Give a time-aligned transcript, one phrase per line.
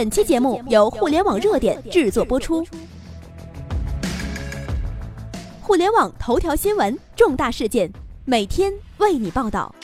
[0.00, 2.66] 本期节目由互联网热点制作播出。
[5.60, 7.92] 互联网头条新闻，重大事件，
[8.24, 9.74] 每天为你报道。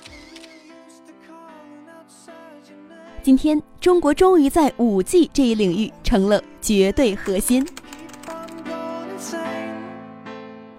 [3.23, 7.69] 今天，中国终于在五 G 这一领域成了绝对核心。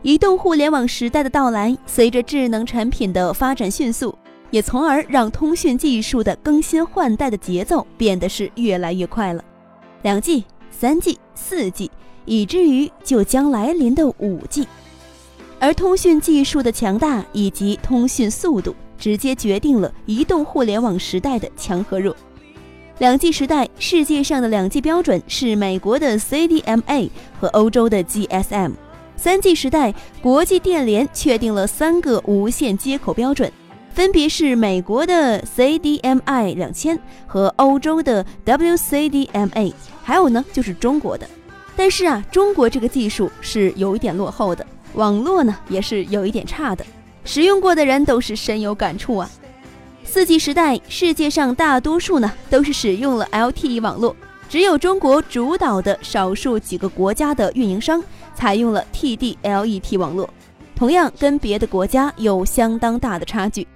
[0.02, 4.18] 移动互联网时代的到来，随着智能产品的发展迅速。
[4.50, 9.44] 也从而让通讯技术的更新换代的节奏变得是越来越快了。
[10.04, 11.92] 两 G、三 G、四 G，
[12.26, 14.68] 以至于就将来临的五 G。
[15.60, 22.16] 而通讯技术的强大以及通讯速度，直接决定了移动互联网时代的强和弱。
[23.00, 28.72] 两 G 时代，世界上的两 G 标准是美国的 CDMA 和欧洲的 GSM。
[29.16, 33.52] 三 G 时代，国际电联确定了三个无线接口标准。
[33.98, 41.28] 分别是美国的 CDMI 两千和欧洲的 WCDMA，还有呢就是中国的。
[41.76, 44.64] 但是啊，中国这个技术是有一点落后的，
[44.94, 46.86] 网络呢也是有一点差的。
[47.26, 49.28] 使用过的人都是深有感触啊。
[50.04, 54.16] 四 G 时代，世界上大多数呢都是使用了 LTE 网络，
[54.48, 58.04] 只有中国主导的少数几个国家的运营商
[58.36, 60.30] 采用了 TD-LET 网络，
[60.76, 63.68] 同样跟别的国家有相当大的差距。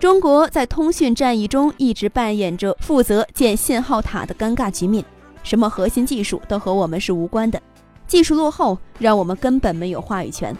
[0.00, 5.04] 中国在通讯战役中一直扮演着负责建信号塔的尴尬局面，
[5.42, 7.60] 什么核心技术都和我们是无关的，
[8.06, 10.56] 技术落后让我们根本没有话语权，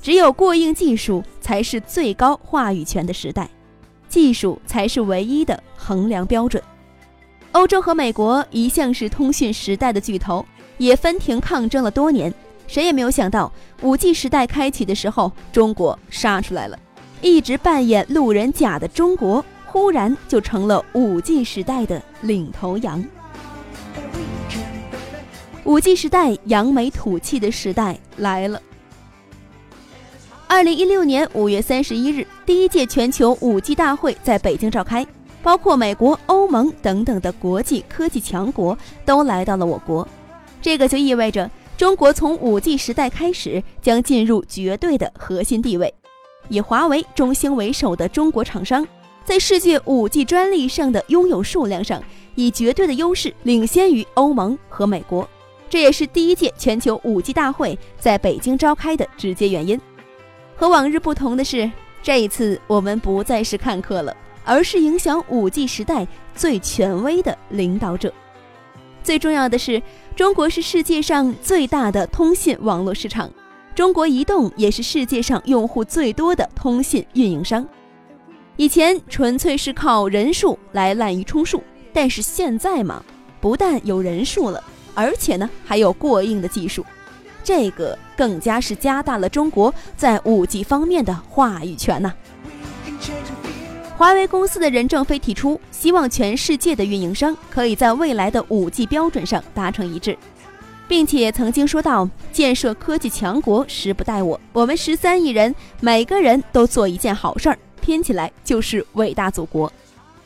[0.00, 3.50] 只有过硬技术才是最高话语权的时代，
[4.08, 6.62] 技术才是唯一的衡量标准。
[7.52, 10.42] 欧洲和美国一向是通讯时代的巨头，
[10.78, 12.32] 也分庭抗争了多年，
[12.66, 16.78] 谁也没有想到五 G 时代开启的时候，中国杀出来了。
[17.20, 23.04] 一直扮演路人甲的中国，忽然就成了五 G 时代的领头羊。
[25.64, 28.62] 五 G 时代扬眉吐气的时代来了。
[30.46, 35.06] 二零一六年五月三十一日，第一届全球五 G 大会在北京召开，
[35.42, 40.06] 包括美国、欧盟等等的国际科技强国都来到了我国。
[40.62, 45.92] 这个就意味着，中国从五 G 时代开始将进入绝对的核心地位。
[46.48, 48.86] 以华为、中兴为首的中国厂商，
[49.24, 52.02] 在世界五 G 专利上的拥有数量上，
[52.34, 55.28] 以绝对的优势领先于欧盟和美国。
[55.70, 59.78] 这也是第一届全球五 G 大会在北京召开的直接原因。
[60.56, 61.70] 和往日不同的是，
[62.02, 68.12] 这一次我们不再是看客了，而是影响五 G 时代最权威的领导者。
[69.02, 69.82] 最重要的是，
[70.16, 73.30] 中国是世界上最大的通信网络市场。
[73.78, 77.64] 中国移动也是世界上用户最多的通信运营商。
[78.56, 81.62] 以前纯粹是靠人数来滥竽充数，
[81.92, 83.00] 但是现在嘛，
[83.40, 84.60] 不但有人数了，
[84.94, 86.84] 而且呢还有过硬的技术，
[87.44, 92.12] 这个更加是加大了中国在五 G 方面的话语权呐。
[93.96, 100.18] 华为公司的任正非提出，希望全世界的运营商可以在未来的五 G 标准上达成一致。
[100.88, 109.70] 并且曾经说到，建设科技强国时不待我，我们十三亿人每个人都做一件好事儿，拼起来就是伟大祖国。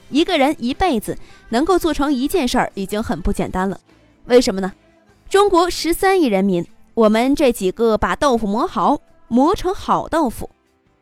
[0.08, 1.18] 一个人一辈子
[1.48, 3.78] 能够做成一件事儿，已经很不简单了。
[4.26, 4.72] 为什么呢？
[5.28, 10.48] 中国十三亿人民，我们这几个把豆腐磨好，磨成好豆腐；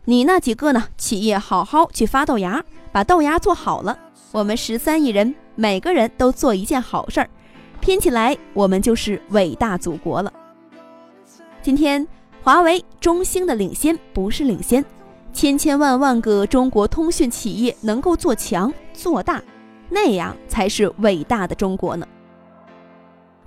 [0.07, 3.99] 你那几个呢，企业好好去发豆芽，把豆芽做好了。
[4.33, 7.29] 我们十三亿人每个人都做一件好事儿。
[7.81, 10.33] 拼起来，我们就是伟大祖国了。
[11.63, 12.07] 今天，
[12.43, 14.85] 华为、中兴的领先不是领先，
[15.33, 19.43] 千千万万个中国通讯企业能够做强做大，
[19.89, 22.07] 那样才是伟大的中国呢。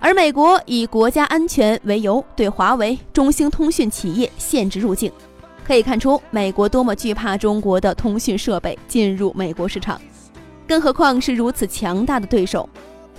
[0.00, 5.10] 而美国以国家安全为由，对华为、中兴通讯企业限制入境，
[5.64, 9.98] 可以看出美国多么惧怕中国的通讯设备进入美国市场，
[10.68, 12.68] 更何况是如此强大的对手。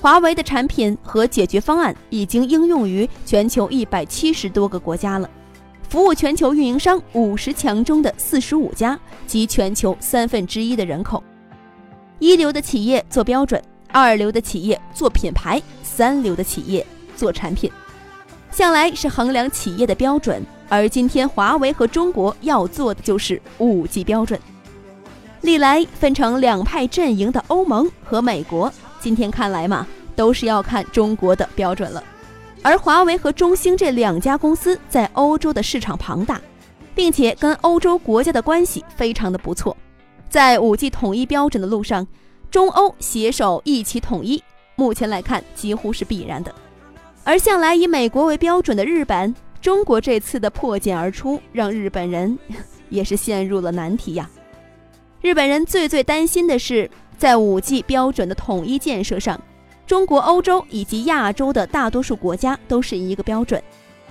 [0.06, 5.28] 华为的产品和解决方案已经应用于全球一百七十多个国家了，
[5.90, 11.24] 服务全球运营商五十强中的四十五家及全球三分之一的人口。
[12.20, 13.60] 一流的企业做标准，
[13.92, 16.86] 二流的企业做品牌，三流的企业
[17.16, 17.72] 做产品，
[18.52, 20.40] 向来是衡量企业的标准。
[20.70, 24.40] 而今天，华为和中国要做的就是五 G 标准。
[25.42, 28.72] 历来分成两派阵营的欧盟和美国。
[29.00, 32.04] 今天看来嘛，都是要看中国的标准了。
[32.62, 36.42] 而华为和中兴这两家公司在欧洲的市场庞大，
[36.96, 39.76] 并且跟欧洲国家的关系非常的不错。
[40.30, 42.08] 在五 G 统一标准的路上，
[42.50, 44.44] 中欧携手一起统一，
[44.76, 46.54] 目前来看几乎是必然的。
[47.24, 52.38] 而向来以美国为标准的日本，中国这次的破茧而出，让日本人
[52.90, 54.30] 也是陷入了难题呀。
[55.22, 59.40] 日本人最最担心的是，在五 G 标准的统一建设上，
[59.88, 63.62] 中国、欧洲以及亚洲的大多数国家都是一个标准，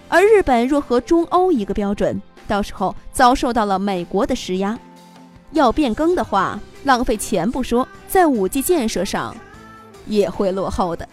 [0.08, 4.78] 而日本若和中欧一个标准，到时候遭受到了美国的施压，
[5.50, 9.36] 要变更的话，浪费钱不说，在五 G 建设上
[10.06, 11.08] 也会落后的。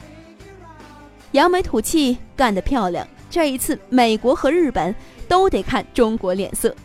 [1.32, 4.94] 扬眉吐气干得漂亮，这一次美国和日本
[5.28, 6.76] 都得看中国脸色。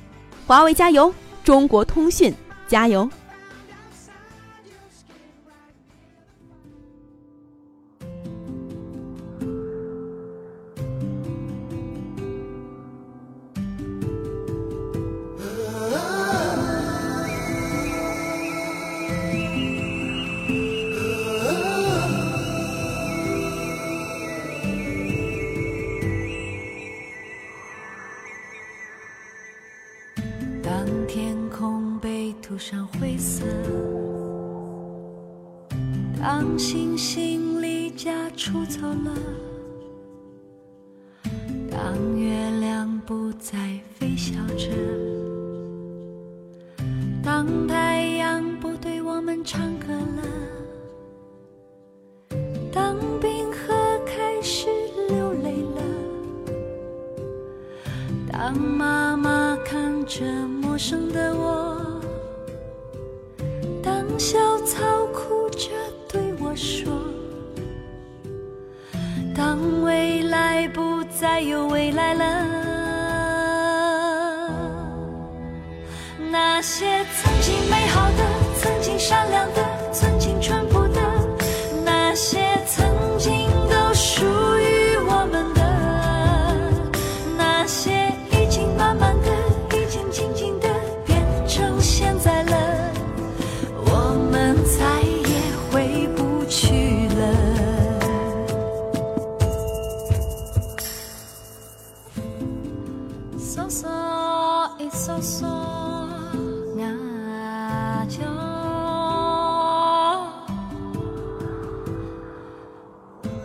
[0.47, 1.13] 华为加油，
[1.45, 2.33] 中国通讯
[2.67, 3.07] 加油。
[30.67, 33.45] 当天空被涂上灰色，
[36.21, 39.15] 当星星离家出走了，
[41.71, 43.57] 当月亮不再
[44.01, 44.69] 微笑着，
[47.23, 48.16] 当太阳
[69.37, 72.25] 当未来不再有未来了，
[76.31, 78.25] 那些曾经美好的、
[78.59, 79.63] 曾经善良的、
[103.77, 103.87] 嗦
[104.79, 105.45] 一嗦嗦
[106.81, 108.25] 啊就，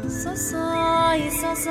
[0.07, 1.69] 嗦嗦一嗦嗦。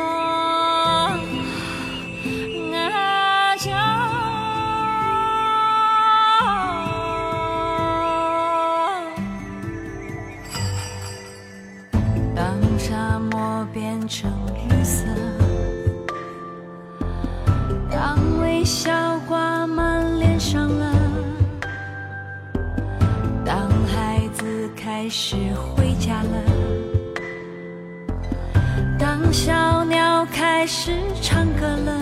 [14.08, 14.39] 成绿色，
[25.10, 26.28] 子开始回家了，
[28.96, 32.00] 当小鸟开始唱歌了，